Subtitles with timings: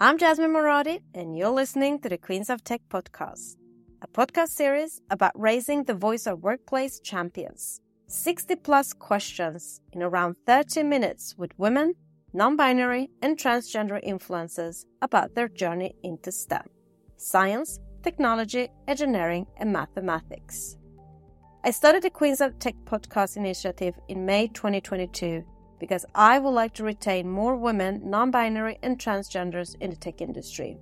[0.00, 3.54] I'm Jasmine Moradi, and you're listening to the Queens of Tech podcast,
[4.02, 7.80] a podcast series about raising the voice of workplace champions.
[8.08, 11.94] 60 plus questions in around 30 minutes with women,
[12.32, 16.64] non binary, and transgender influencers about their journey into STEM
[17.16, 20.76] science, technology, engineering, and mathematics.
[21.62, 25.44] I started the Queens of Tech podcast initiative in May 2022
[25.84, 30.22] because I would like to retain more women, non binary, and transgenders in the tech
[30.22, 30.78] industry.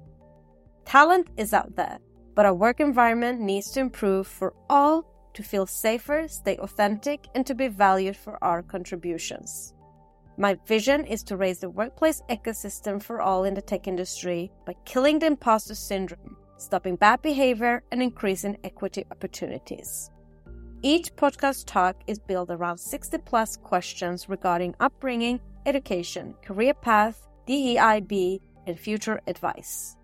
[0.85, 1.99] Talent is out there,
[2.37, 7.45] but our work environment needs to improve for all to feel safer, stay authentic, and
[7.45, 9.75] to be valued for our contributions.
[10.37, 14.75] My vision is to raise the workplace ecosystem for all in the tech industry by
[14.85, 20.12] killing the imposter syndrome, stopping bad behavior, and increasing equity opportunities.
[20.85, 28.41] Each podcast talk is built around 60 plus questions regarding upbringing, education, career path, DEIB,
[28.67, 29.97] and future advice.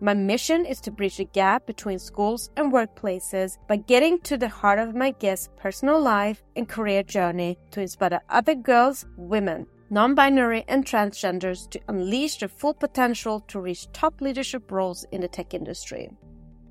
[0.00, 4.48] My mission is to bridge the gap between schools and workplaces by getting to the
[4.48, 10.16] heart of my guests' personal life and career journey to inspire other girls, women, non
[10.16, 15.28] binary, and transgenders to unleash their full potential to reach top leadership roles in the
[15.28, 16.10] tech industry.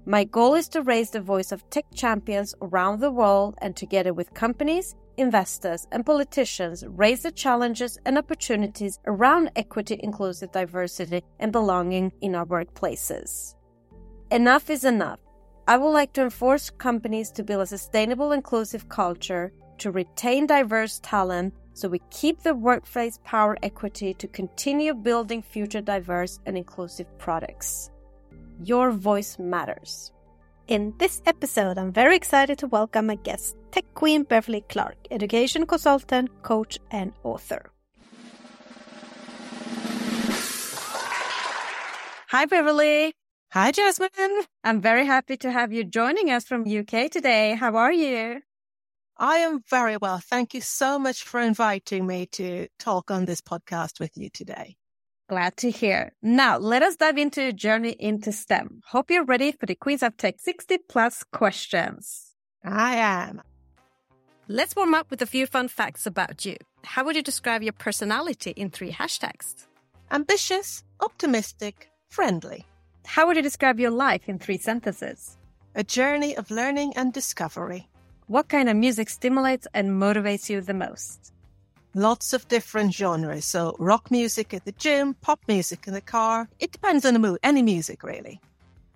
[0.10, 4.14] My goal is to raise the voice of tech champions around the world and together
[4.14, 11.52] with companies, investors, and politicians raise the challenges and opportunities around equity, inclusive diversity, and
[11.52, 13.56] belonging in our workplaces.
[14.32, 15.20] Enough is enough.
[15.68, 21.02] I would like to enforce companies to build a sustainable, inclusive culture, to retain diverse
[21.04, 27.08] talent, so we keep the workplace power equity to continue building future diverse and inclusive
[27.18, 27.92] products.
[28.64, 30.12] Your voice matters.
[30.68, 35.68] In this episode, I'm very excited to welcome a guest, Tech Queen Beverly Clarke, education
[35.68, 37.72] consultant, coach, and author.
[42.30, 43.14] Hi, Beverly.
[43.52, 44.10] Hi, Jasmine.
[44.64, 47.56] I'm very happy to have you joining us from UK today.
[47.56, 48.42] How are you?
[49.18, 50.20] I am very well.
[50.20, 54.78] Thank you so much for inviting me to talk on this podcast with you today.
[55.30, 56.14] Glad to hear.
[56.22, 58.82] Now, let us dive into your journey into STEM.
[58.86, 62.34] Hope you're ready for the Queens of Tech 60 plus questions.
[62.64, 63.42] I am.
[64.48, 66.56] Let's warm up with a few fun facts about you.
[66.86, 69.68] How would you describe your personality in three hashtags?
[70.12, 72.66] Ambitious, optimistic, friendly.
[73.06, 75.38] How would you describe your life in three sentences?
[75.76, 77.90] A journey of learning and discovery.
[78.28, 81.34] What kind of music stimulates and motivates you the most?
[81.98, 83.46] Lots of different genres.
[83.46, 86.48] So rock music at the gym, pop music in the car.
[86.60, 88.40] It depends on the mood, any music really.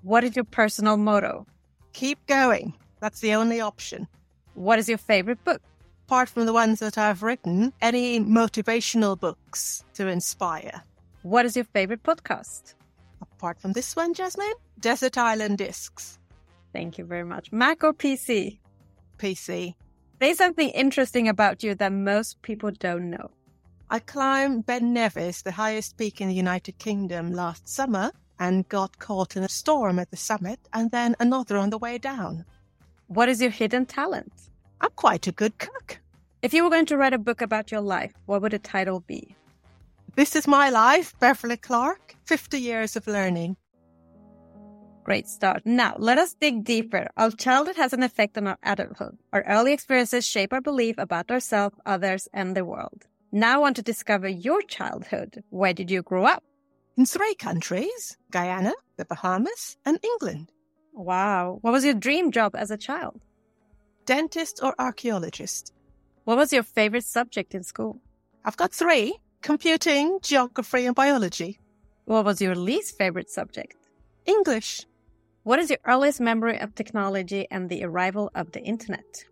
[0.03, 1.45] What is your personal motto?
[1.93, 2.73] Keep going.
[2.99, 4.07] That's the only option.
[4.53, 5.61] What is your favorite book?
[6.07, 10.83] Apart from the ones that I've written, any motivational books to inspire.
[11.23, 12.75] What is your favorite podcast?
[13.21, 16.19] Apart from this one, Jasmine, Desert Island Discs.
[16.73, 17.51] Thank you very much.
[17.51, 18.59] Mac or PC?
[19.17, 19.75] PC.
[20.21, 23.31] There's something interesting about you that most people don't know.
[23.89, 28.99] I climbed Ben Nevis, the highest peak in the United Kingdom, last summer and got
[28.99, 32.45] caught in a storm at the summit and then another on the way down.
[33.07, 34.31] What is your hidden talent?
[34.79, 35.99] I'm quite a good cook.
[36.43, 38.99] If you were going to write a book about your life, what would the title
[38.99, 39.35] be?
[40.15, 43.57] This is my life, Beverly Clarke, 50 years of learning.
[45.03, 45.63] Great start.
[45.65, 47.07] Now, let us dig deeper.
[47.17, 49.17] Our childhood has an effect on our adulthood.
[49.33, 53.07] Our early experiences shape our belief about ourselves, others, and the world.
[53.31, 55.43] Now I want to discover your childhood.
[55.49, 56.43] Where did you grow up?
[56.97, 60.51] In three countries Guyana, the Bahamas, and England.
[60.93, 61.59] Wow.
[61.61, 63.21] What was your dream job as a child?
[64.05, 65.73] Dentist or archaeologist.
[66.25, 68.01] What was your favorite subject in school?
[68.45, 71.59] I've got three computing, geography, and biology.
[72.05, 73.75] What was your least favorite subject?
[74.25, 74.85] English.
[75.43, 79.25] What is your earliest memory of technology and the arrival of the internet?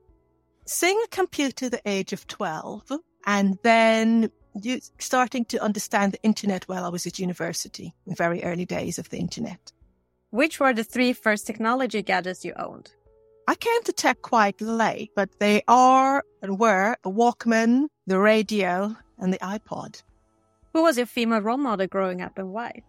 [0.65, 2.91] Seeing a computer at the age of 12
[3.27, 8.43] and then you starting to understand the internet while I was at university, in very
[8.43, 9.71] early days of the internet.
[10.31, 12.91] Which were the three first technology gadgets you owned?
[13.47, 18.95] I came to tech quite late, but they are and were a Walkman, the radio,
[19.19, 20.01] and the iPod.
[20.73, 22.83] Who was your female role model growing up and why?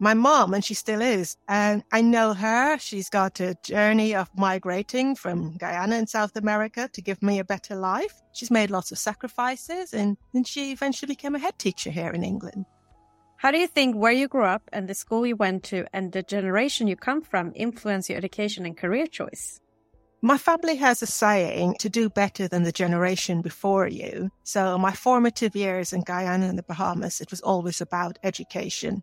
[0.00, 1.36] My mom, and she still is.
[1.46, 2.78] And I know her.
[2.78, 7.44] She's got a journey of migrating from Guyana in South America to give me a
[7.44, 8.14] better life.
[8.32, 12.24] She's made lots of sacrifices and then she eventually became a head teacher here in
[12.24, 12.64] England.
[13.36, 16.12] How do you think where you grew up and the school you went to and
[16.12, 19.60] the generation you come from influence your education and career choice?
[20.22, 24.30] My family has a saying to do better than the generation before you.
[24.42, 29.02] So my formative years in Guyana and the Bahamas, it was always about education.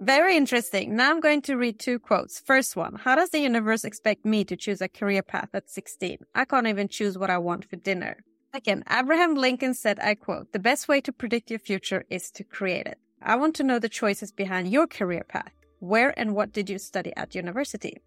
[0.00, 0.96] Very interesting.
[0.96, 2.40] Now I'm going to read two quotes.
[2.40, 6.16] First one How does the universe expect me to choose a career path at 16?
[6.34, 8.16] I can't even choose what I want for dinner.
[8.54, 12.44] Second, Abraham Lincoln said, I quote, The best way to predict your future is to
[12.44, 12.98] create it.
[13.20, 15.52] I want to know the choices behind your career path.
[15.80, 17.98] Where and what did you study at university?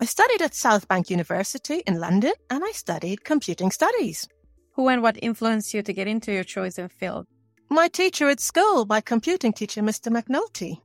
[0.00, 4.26] I studied at South Bank University in London and I studied computing studies.
[4.72, 7.26] Who and what influenced you to get into your chosen field?
[7.68, 10.10] My teacher at school, my computing teacher, Mr.
[10.10, 10.80] McNulty.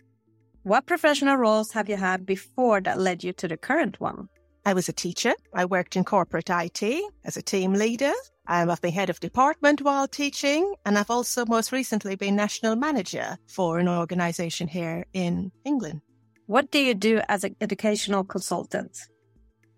[0.64, 4.28] What professional roles have you had before that led you to the current one?
[4.66, 5.34] I was a teacher.
[5.54, 6.84] I worked in corporate IT
[7.24, 8.12] as a team leader.
[8.46, 12.76] Um, I've been head of department while teaching, and I've also most recently been national
[12.76, 16.02] manager for an organisation here in England.
[16.48, 19.00] What do you do as an educational consultant?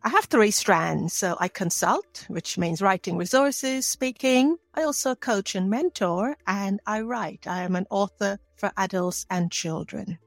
[0.04, 1.14] I have three strands.
[1.14, 4.58] So I consult, which means writing resources, speaking.
[4.74, 7.46] I also coach and mentor, and I write.
[7.46, 10.18] I am an author for adults and children.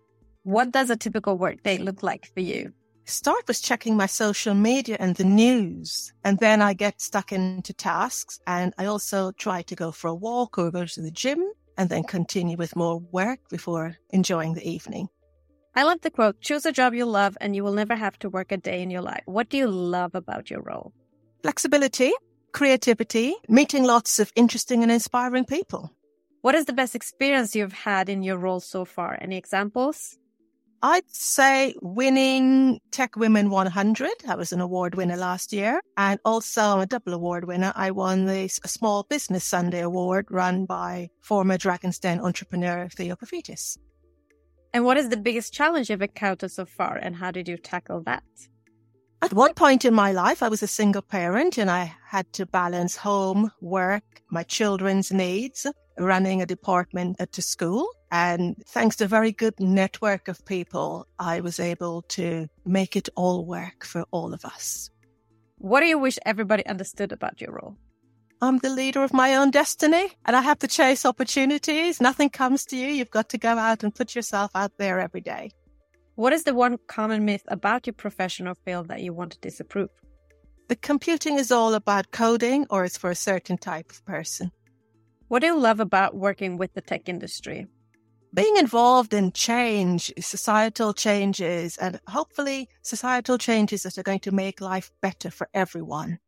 [0.44, 2.74] What does a typical workday look like for you?
[3.06, 7.72] Start with checking my social media and the news, and then I get stuck into
[7.72, 8.40] tasks.
[8.46, 11.42] And I also try to go for a walk or go to the gym,
[11.78, 15.08] and then continue with more work before enjoying the evening.
[15.74, 18.28] I love the quote choose a job you love, and you will never have to
[18.28, 19.22] work a day in your life.
[19.24, 20.92] What do you love about your role?
[21.40, 22.12] Flexibility,
[22.52, 25.90] creativity, meeting lots of interesting and inspiring people.
[26.42, 29.16] What is the best experience you've had in your role so far?
[29.18, 30.18] Any examples?
[30.86, 34.10] I'd say winning Tech Women 100.
[34.28, 35.80] I was an award winner last year.
[35.96, 37.72] And also I'm a double award winner.
[37.74, 43.78] I won the Small Business Sunday Award run by former Dragon's Den entrepreneur Theo Paphitis.
[44.74, 48.02] And what is the biggest challenge you've encountered so far and how did you tackle
[48.02, 48.22] that?
[49.22, 52.44] At one point in my life, I was a single parent and I had to
[52.44, 55.66] balance home, work, my children's needs,
[55.98, 57.88] running a department at the school.
[58.14, 63.08] And thanks to a very good network of people, I was able to make it
[63.16, 64.88] all work for all of us.
[65.58, 67.76] What do you wish everybody understood about your role?
[68.40, 72.00] I'm the leader of my own destiny and I have to chase opportunities.
[72.00, 72.86] Nothing comes to you.
[72.86, 75.50] You've got to go out and put yourself out there every day.
[76.14, 79.90] What is the one common myth about your professional field that you want to disapprove?
[80.68, 84.52] The computing is all about coding or it's for a certain type of person.
[85.26, 87.66] What do you love about working with the tech industry?
[88.34, 94.60] Being involved in change, societal changes, and hopefully societal changes that are going to make
[94.60, 96.18] life better for everyone.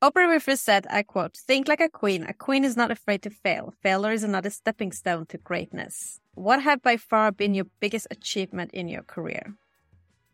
[0.00, 2.22] Oprah Winfrey said, I quote, Think like a queen.
[2.22, 3.74] A queen is not afraid to fail.
[3.82, 6.20] Failure is another stepping stone to greatness.
[6.34, 9.56] What have by far been your biggest achievement in your career?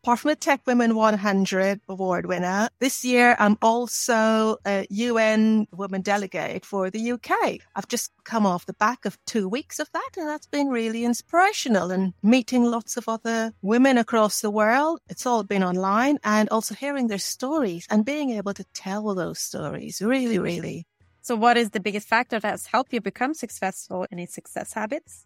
[0.05, 6.01] Apart from the Tech Women 100 award winner, this year I'm also a UN woman
[6.01, 7.57] delegate for the UK.
[7.75, 11.05] I've just come off the back of two weeks of that, and that's been really
[11.05, 14.99] inspirational and meeting lots of other women across the world.
[15.09, 19.39] It's all been online and also hearing their stories and being able to tell those
[19.39, 20.03] stories.
[20.03, 20.85] Really, really.
[21.23, 24.71] So, what is the biggest factor that has helped you become successful in its success
[24.71, 25.25] habits?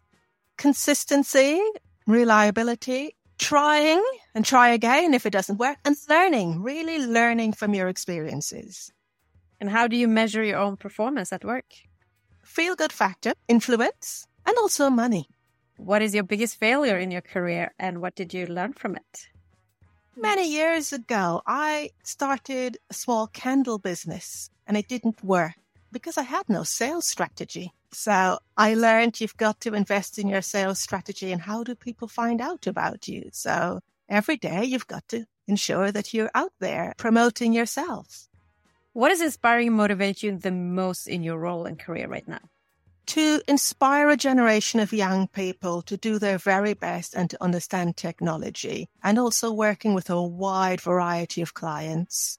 [0.56, 1.60] Consistency,
[2.06, 4.04] reliability, trying
[4.34, 8.92] and try again if it doesn't work and learning, really learning from your experiences.
[9.58, 11.64] And how do you measure your own performance at work?
[12.44, 15.26] Feel good factor, influence, and also money.
[15.78, 19.28] What is your biggest failure in your career and what did you learn from it?
[20.16, 25.54] Many years ago, I started a small candle business and it didn't work
[25.92, 27.72] because I had no sales strategy.
[27.92, 32.08] So I learned you've got to invest in your sales strategy and how do people
[32.08, 33.30] find out about you?
[33.32, 38.28] So every day you've got to ensure that you're out there promoting yourself.
[38.92, 42.40] What is inspiring and motivate you the most in your role and career right now?
[43.06, 47.96] To inspire a generation of young people to do their very best and to understand
[47.96, 52.38] technology and also working with a wide variety of clients.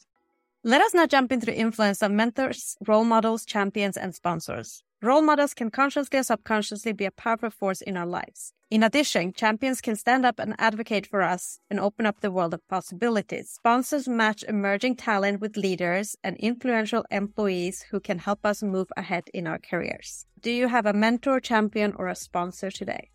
[0.63, 4.83] Let us now jump into the influence of mentors, role models, champions, and sponsors.
[5.01, 8.53] Role models can consciously or subconsciously be a powerful force in our lives.
[8.69, 12.53] In addition, champions can stand up and advocate for us and open up the world
[12.53, 13.49] of possibilities.
[13.49, 19.23] Sponsors match emerging talent with leaders and influential employees who can help us move ahead
[19.33, 20.27] in our careers.
[20.39, 23.09] Do you have a mentor, champion, or a sponsor today?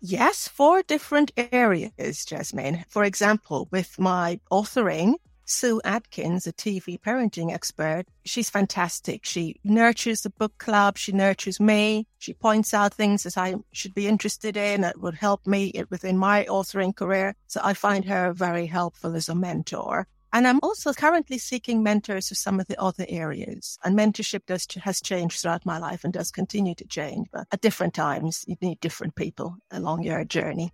[0.00, 2.84] Yes, four different areas, Jasmine.
[2.88, 9.24] For example, with my authoring, Sue Atkins, a TV parenting expert, she's fantastic.
[9.24, 10.96] She nurtures the book club.
[10.96, 12.06] She nurtures me.
[12.18, 16.16] She points out things that I should be interested in that would help me within
[16.16, 17.34] my authoring career.
[17.46, 20.06] So I find her very helpful as a mentor.
[20.32, 23.78] And I'm also currently seeking mentors for some of the other areas.
[23.84, 27.28] And mentorship does, has changed throughout my life and does continue to change.
[27.32, 30.72] But at different times, you need different people along your journey.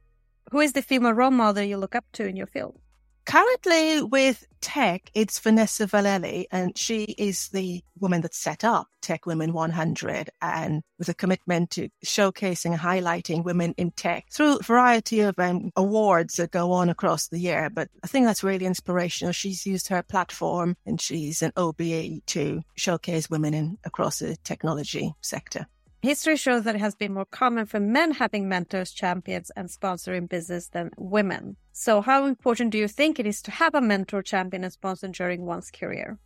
[0.51, 2.81] Who is the female role model you look up to in your field?
[3.27, 9.27] Currently with tech, it's Vanessa Vallely, and she is the woman that set up Tech
[9.27, 14.63] Women 100 and with a commitment to showcasing and highlighting women in tech through a
[14.63, 17.71] variety of um, awards that go on across the year.
[17.71, 19.33] But I think that's really inspirational.
[19.33, 25.15] She's used her platform and she's an OBE to showcase women in across the technology
[25.21, 25.67] sector.
[26.03, 30.31] History shows that it has been more common for men having mentors, champions, and sponsoring
[30.31, 31.57] business than women.
[31.83, 35.09] So, how important do you think it is to have a mentor, champion, and sponsor
[35.09, 36.19] during one's career?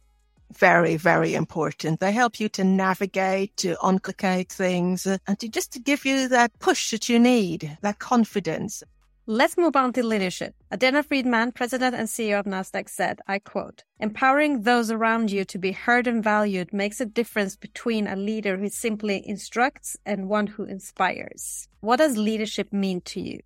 [0.52, 2.00] Very, very important.
[2.00, 6.26] They help you to navigate, to uncomplicate things, uh, and to just to give you
[6.26, 8.82] that push that you need, that confidence.
[9.26, 10.56] Let's move on to leadership.
[10.72, 15.58] Adena Friedman, president and CEO of NASDAQ, said, I quote, empowering those around you to
[15.58, 20.48] be heard and valued makes a difference between a leader who simply instructs and one
[20.48, 21.68] who inspires.
[21.78, 23.38] What does leadership mean to you?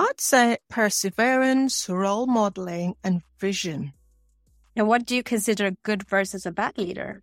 [0.00, 3.92] I'd say perseverance, role modeling, and vision.
[4.74, 7.22] And what do you consider a good versus a bad leader?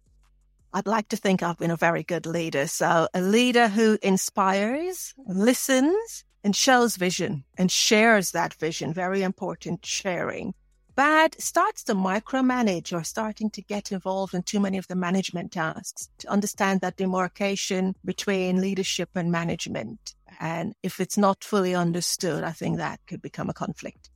[0.74, 2.68] I'd like to think I've been a very good leader.
[2.68, 8.94] So a leader who inspires, listens, and shows vision and shares that vision.
[8.94, 10.54] Very important sharing.
[10.94, 15.52] Bad starts to micromanage or starting to get involved in too many of the management
[15.52, 20.14] tasks to understand that demarcation between leadership and management.
[20.40, 24.10] And if it's not fully understood, I think that could become a conflict.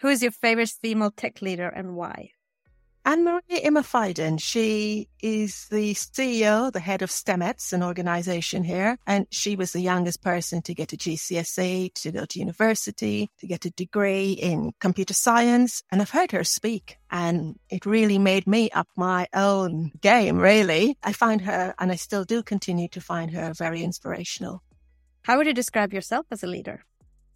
[0.00, 2.30] Who is your favorite female tech leader and why?
[3.04, 9.26] Anne Marie Imafidon, she is the CEO, the head of Stemettes, an organization here, and
[9.30, 13.64] she was the youngest person to get a GCSE, to go to university, to get
[13.64, 15.82] a degree in computer science.
[15.90, 20.96] And I've heard her speak and it really made me up my own game, really.
[21.02, 24.62] I find her, and I still do continue to find her very inspirational.
[25.24, 26.84] How would you describe yourself as a leader?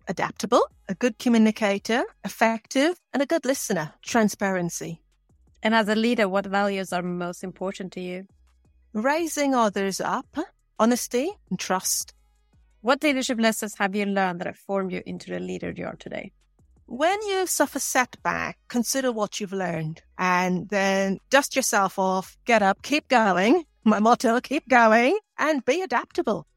[0.09, 3.93] Adaptable, a good communicator, effective, and a good listener.
[4.03, 5.03] Transparency.
[5.63, 8.27] And as a leader, what values are most important to you?
[8.93, 10.37] Raising others up,
[10.81, 12.13] honesty, and trust.
[12.81, 15.97] What leadership lessons have you learned that have formed you into the leader you are
[15.97, 16.33] today?
[16.87, 22.83] When you suffer setback, consider what you've learned and then dust yourself off, get up,
[22.83, 23.65] keep going.
[23.85, 26.49] My motto, keep going and be adaptable.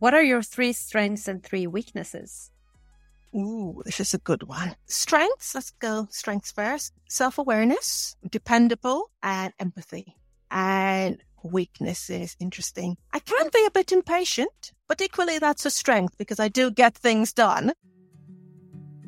[0.00, 2.50] What are your three strengths and three weaknesses?
[3.36, 4.74] Ooh, this is a good one.
[4.86, 6.94] Strengths, let's go strengths first.
[7.06, 10.16] Self awareness, dependable, and empathy.
[10.50, 12.96] And weaknesses, interesting.
[13.12, 16.94] I can be a bit impatient, but equally that's a strength because I do get
[16.94, 17.74] things done.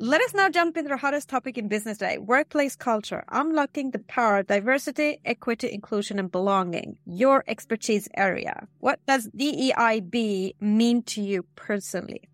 [0.03, 3.99] Let us now jump into the hottest topic in business today workplace culture, unlocking the
[3.99, 6.97] power of diversity, equity, inclusion, and belonging.
[7.05, 8.67] Your expertise area.
[8.79, 12.27] What does DEIB mean to you personally?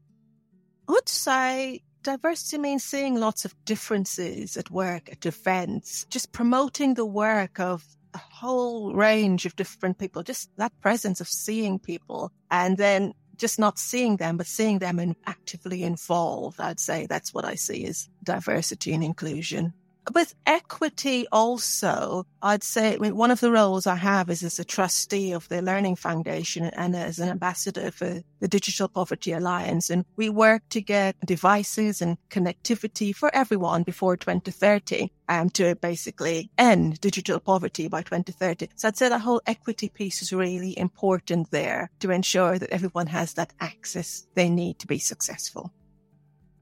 [0.88, 6.96] I would say diversity means seeing lots of differences at work, at events, just promoting
[6.96, 7.86] the work of
[8.16, 13.58] a whole range of different people, just that presence of seeing people and then just
[13.58, 16.60] not seeing them, but seeing them and actively involved.
[16.60, 19.74] I'd say that's what I see as diversity and inclusion.
[20.14, 24.58] With equity also, I'd say I mean, one of the roles I have is as
[24.58, 29.90] a trustee of the Learning Foundation and as an ambassador for the Digital Poverty Alliance.
[29.90, 36.50] And we work to get devices and connectivity for everyone before 2030 um, to basically
[36.58, 38.70] end digital poverty by 2030.
[38.76, 43.08] So I'd say that whole equity piece is really important there to ensure that everyone
[43.08, 45.72] has that access they need to be successful.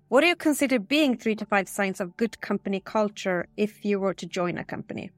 [0.09, 3.99] What do you consider being three to five signs of good company culture if you
[3.99, 5.11] were to join a company?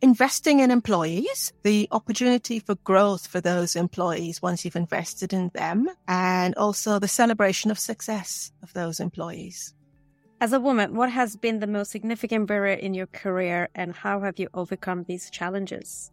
[0.00, 5.88] Investing in employees, the opportunity for growth for those employees once you've invested in them,
[6.08, 9.72] and also the celebration of success of those employees.
[10.40, 14.20] As a woman, what has been the most significant barrier in your career and how
[14.22, 16.10] have you overcome these challenges?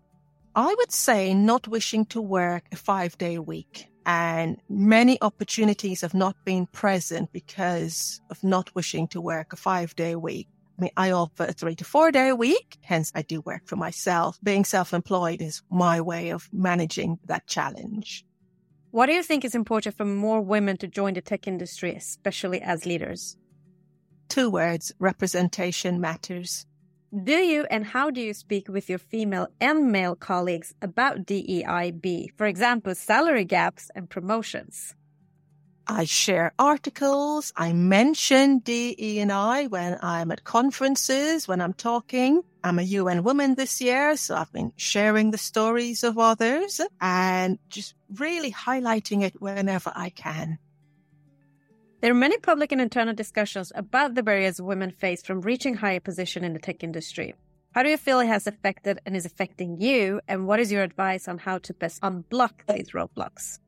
[0.55, 6.15] I would say not wishing to work a five day week and many opportunities have
[6.15, 10.47] not been present because of not wishing to work a five day week.
[10.79, 13.75] I mean, I offer a three to four day week, hence I do work for
[13.75, 14.39] myself.
[14.41, 18.25] Being self employed is my way of managing that challenge.
[18.89, 22.61] What do you think is important for more women to join the tech industry, especially
[22.61, 23.37] as leaders?
[24.27, 26.65] Two words representation matters.
[27.11, 32.27] Do you and how do you speak with your female and male colleagues about DEIB?
[32.37, 34.93] For example, salary gaps and promotions.
[35.87, 37.51] I share articles.
[37.57, 42.43] I mention DE&I when I'm at conferences, when I'm talking.
[42.63, 47.57] I'm a UN woman this year, so I've been sharing the stories of others and
[47.69, 50.59] just really highlighting it whenever I can.
[52.01, 55.99] There are many public and internal discussions about the barriers women face from reaching higher
[55.99, 57.35] position in the tech industry.
[57.75, 60.21] How do you feel it has affected and is affecting you?
[60.25, 63.59] And what is your advice on how to best unblock these roadblocks?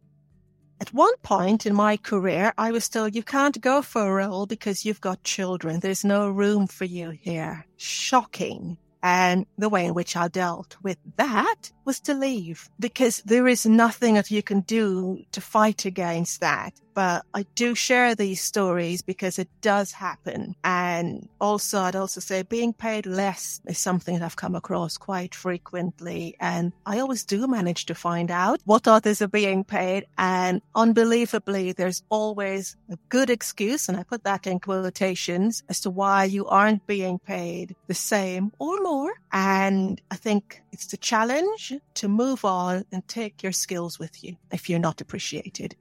[0.80, 4.46] At one point in my career, I was told you can't go for a role
[4.46, 5.82] because you've got children.
[5.82, 7.66] There's no room for you here.
[7.76, 8.78] Shocking.
[9.04, 13.66] And the way in which I dealt with that was to leave because there is
[13.66, 16.74] nothing that you can do to fight against that.
[16.94, 20.56] But I do share these stories because it does happen.
[20.64, 25.34] And also, I'd also say being paid less is something that I've come across quite
[25.34, 26.36] frequently.
[26.40, 30.06] And I always do manage to find out what others are being paid.
[30.18, 35.90] And unbelievably, there's always a good excuse, and I put that in quotations, as to
[35.90, 39.14] why you aren't being paid the same or more.
[39.32, 44.36] And I think it's the challenge to move on and take your skills with you
[44.52, 45.76] if you're not appreciated.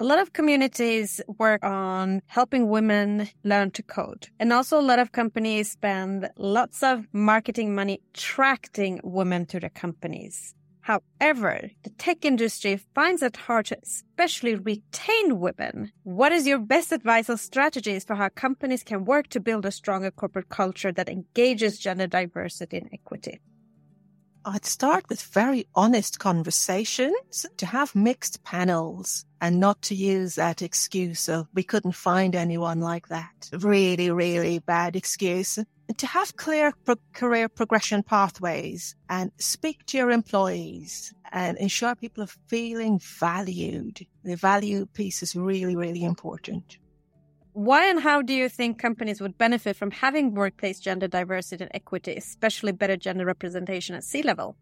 [0.00, 4.26] A lot of communities work on helping women learn to code.
[4.40, 9.70] And also, a lot of companies spend lots of marketing money attracting women to their
[9.70, 10.56] companies.
[10.80, 15.92] However, the tech industry finds it hard to especially retain women.
[16.02, 19.70] What is your best advice or strategies for how companies can work to build a
[19.70, 23.40] stronger corporate culture that engages gender diversity and equity?
[24.46, 30.60] I'd start with very honest conversations to have mixed panels and not to use that
[30.60, 33.48] excuse of we couldn't find anyone like that.
[33.52, 35.56] Really, really bad excuse.
[35.56, 41.94] And to have clear pro- career progression pathways and speak to your employees and ensure
[41.94, 44.06] people are feeling valued.
[44.24, 46.78] The value piece is really, really important.
[47.54, 51.70] Why and how do you think companies would benefit from having workplace gender diversity and
[51.72, 54.56] equity, especially better gender representation at C-level?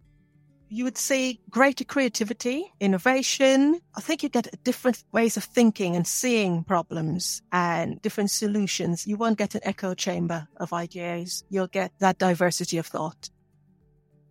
[0.68, 3.80] You would see greater creativity, innovation.
[3.96, 9.06] I think you get different ways of thinking and seeing problems and different solutions.
[9.06, 11.44] You won't get an echo chamber of ideas.
[11.48, 13.30] You'll get that diversity of thought.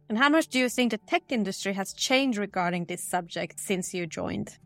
[0.08, 3.92] And how much do you think the tech industry has changed regarding this subject since
[3.92, 4.60] you joined?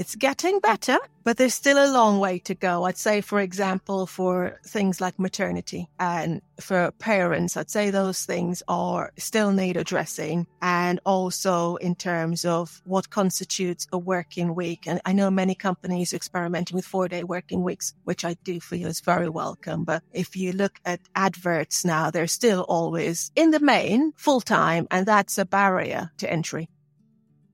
[0.00, 2.84] It's getting better, but there's still a long way to go.
[2.84, 8.62] I'd say, for example, for things like maternity and for parents, I'd say those things
[8.66, 10.46] are still need addressing.
[10.62, 14.86] And also in terms of what constitutes a working week.
[14.86, 18.58] And I know many companies are experimenting with four day working weeks, which I do
[18.58, 19.84] feel is very welcome.
[19.84, 24.88] But if you look at adverts now, they're still always in the main full time.
[24.90, 26.70] And that's a barrier to entry.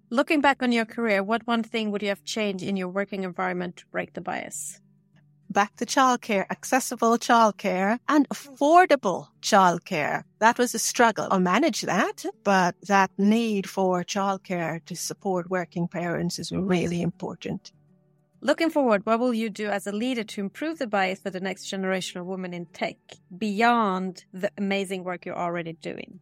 [0.08, 3.24] Looking back on your career, what one thing would you have changed in your working
[3.24, 4.80] environment to break the bias?
[5.50, 10.22] Back to childcare, accessible childcare and affordable childcare.
[10.38, 11.26] That was a struggle.
[11.32, 17.72] I managed that, but that need for childcare to support working parents is really important.
[18.40, 21.40] Looking forward, what will you do as a leader to improve the bias for the
[21.40, 22.96] next generation of women in tech
[23.36, 26.20] beyond the amazing work you're already doing?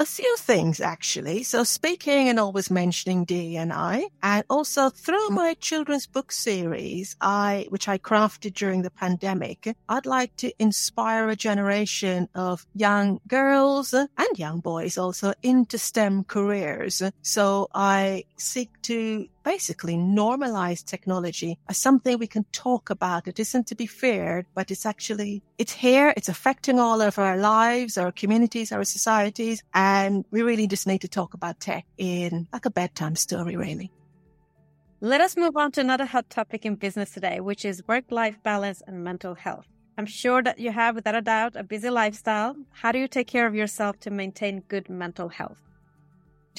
[0.00, 1.42] A few things actually.
[1.42, 5.34] So speaking and always mentioning DEI and also through mm.
[5.34, 11.28] my children's book series, I, which I crafted during the pandemic, I'd like to inspire
[11.28, 17.02] a generation of young girls and young boys also into STEM careers.
[17.20, 23.26] So I seek to basically normalize technology as something we can talk about.
[23.26, 26.08] It isn't to be feared, but it's actually, it's here.
[26.16, 29.58] It's affecting all of our lives, our communities, our societies.
[29.74, 33.90] And we really just need to talk about tech in like a bedtime story, really.
[35.00, 38.36] Let us move on to another hot topic in business today, which is work life
[38.44, 39.66] balance and mental health.
[39.98, 42.54] I'm sure that you have, without a doubt, a busy lifestyle.
[42.70, 45.69] How do you take care of yourself to maintain good mental health?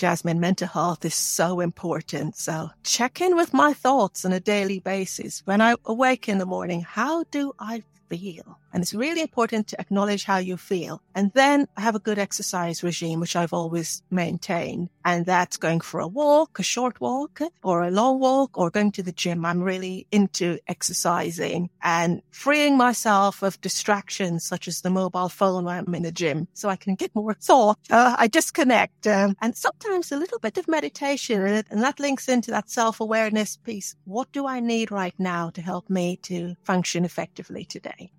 [0.01, 2.35] Jasmine, mental health is so important.
[2.35, 5.43] So check in with my thoughts on a daily basis.
[5.45, 8.57] When I awake in the morning, how do I feel?
[8.73, 11.01] And it's really important to acknowledge how you feel.
[11.15, 14.89] And then I have a good exercise regime, which I've always maintained.
[15.03, 18.91] And that's going for a walk, a short walk or a long walk or going
[18.93, 19.45] to the gym.
[19.45, 25.77] I'm really into exercising and freeing myself of distractions such as the mobile phone when
[25.77, 27.79] I'm in the gym so I can get more thought.
[27.89, 32.51] Uh, I disconnect um, and sometimes a little bit of meditation and that links into
[32.51, 33.95] that self-awareness piece.
[34.05, 38.11] What do I need right now to help me to function effectively today?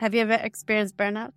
[0.00, 1.34] Have you ever experienced burnout?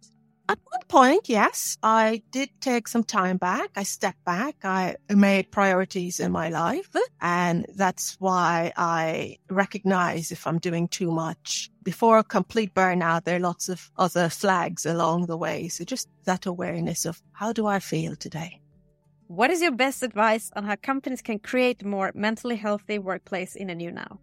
[0.48, 3.70] At one point, yes, I did take some time back.
[3.76, 4.56] I stepped back.
[4.64, 6.96] I made priorities in my life.
[7.20, 11.72] And that's why I recognize if I'm doing too much.
[11.84, 15.68] Before a complete burnout, there are lots of other flags along the way.
[15.68, 18.62] So just that awareness of how do I feel today?
[19.28, 23.58] What is your best advice on how companies can create a more mentally healthy workplace
[23.58, 24.22] in a new now?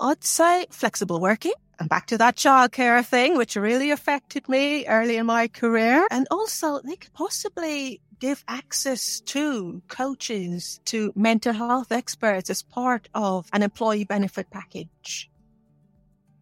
[0.00, 1.52] I'd say flexible working.
[1.78, 6.06] And back to that childcare thing, which really affected me early in my career.
[6.10, 13.08] And also they could possibly give access to coaches, to mental health experts as part
[13.14, 15.30] of an employee benefit package.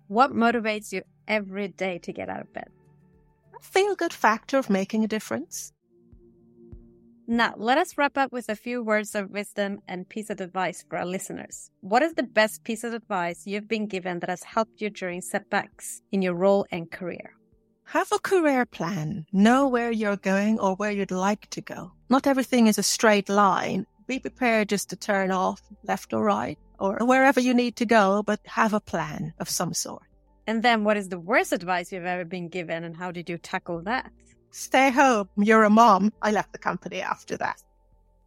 [0.06, 2.68] What motivates you every day to get out of bed?
[3.58, 5.72] A feel good factor of making a difference.
[7.26, 10.84] Now, let us wrap up with a few words of wisdom and piece of advice
[10.86, 11.70] for our listeners.
[11.80, 15.22] What is the best piece of advice you've been given that has helped you during
[15.22, 17.32] setbacks in your role and career?
[17.84, 19.24] Have a career plan.
[19.32, 21.92] Know where you're going or where you'd like to go.
[22.10, 23.86] Not everything is a straight line.
[24.06, 28.22] Be prepared just to turn off left or right or wherever you need to go,
[28.22, 30.02] but have a plan of some sort.
[30.46, 33.38] And then what is the worst advice you've ever been given and how did you
[33.38, 34.12] tackle that?
[34.56, 35.28] Stay home.
[35.36, 36.12] You're a mom.
[36.22, 37.60] I left the company after that.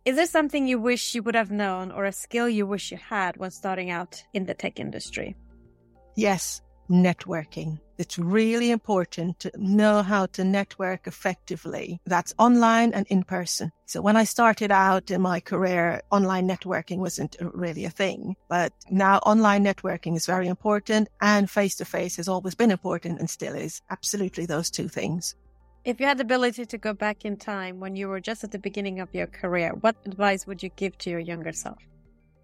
[0.03, 2.97] Is there something you wish you would have known or a skill you wish you
[2.97, 5.37] had when starting out in the tech industry?
[6.17, 7.79] Yes, networking.
[7.97, 12.01] It's really important to know how to network effectively.
[12.05, 13.71] That's online and in person.
[13.85, 18.73] So when I started out in my career, online networking wasn't really a thing, but
[18.91, 23.29] now online networking is very important and face to face has always been important and
[23.29, 23.81] still is.
[23.89, 25.33] Absolutely those two things.
[25.87, 28.51] If you had the ability to go back in time when you were just at
[28.51, 31.77] the beginning of your career, what advice would you give to your younger self?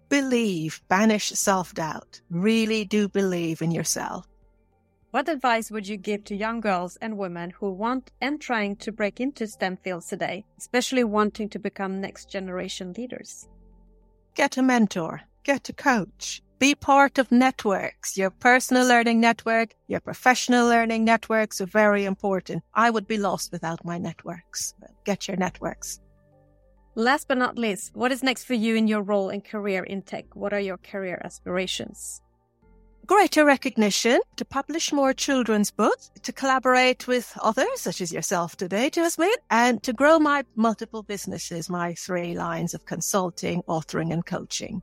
[0.08, 2.22] Believe, banish self doubt.
[2.30, 4.26] Really do believe in yourself.
[5.10, 8.90] What advice would you give to young girls and women who want and trying to
[8.90, 13.46] break into STEM fields today, especially wanting to become next generation leaders?
[14.34, 18.16] Get a mentor, get a coach, be part of networks.
[18.16, 22.62] Your personal learning network, your professional learning networks are very important.
[22.72, 24.72] I would be lost without my networks.
[25.04, 26.00] Get your networks.
[26.94, 30.00] Last but not least, what is next for you in your role and career in
[30.00, 30.24] tech?
[30.34, 32.22] What are your career aspirations?
[33.04, 38.88] Greater recognition, to publish more children's books, to collaborate with others, such as yourself today,
[38.88, 44.80] Jasmine, and to grow my multiple businesses, my three lines of consulting, authoring, and coaching.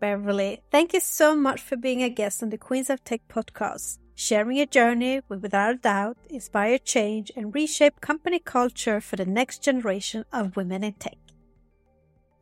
[0.00, 3.98] Beverly, thank you so much for being a guest on the Queens of Tech podcast,
[4.14, 9.26] sharing a journey will without a doubt inspire change and reshape company culture for the
[9.26, 11.16] next generation of women in tech.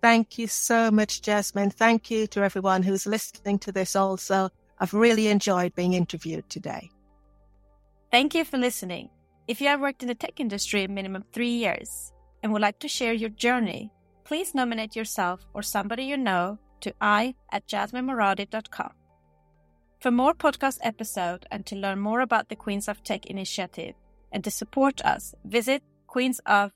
[0.02, 1.70] Thank you so much, Jasmine.
[1.70, 4.50] Thank you to everyone who's listening to this also.
[4.78, 6.90] I've really enjoyed being interviewed today.
[8.10, 9.08] Thank you for listening.
[9.48, 12.78] If you have worked in the tech industry a minimum three years and would like
[12.80, 13.90] to share your journey,
[14.24, 18.92] please nominate yourself or somebody you know to i at jasminemoradi.com.
[20.00, 23.94] For more podcast episode and to learn more about the Queens of Tech initiative
[24.32, 26.72] and to support us, visit queensoftech.com.